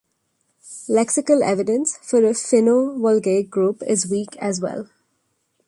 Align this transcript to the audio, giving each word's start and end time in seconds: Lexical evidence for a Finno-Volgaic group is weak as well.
Lexical 0.89 1.43
evidence 1.43 1.95
for 1.97 2.25
a 2.25 2.31
Finno-Volgaic 2.31 3.51
group 3.51 3.83
is 3.85 4.09
weak 4.09 4.35
as 4.37 4.59
well. 4.59 4.89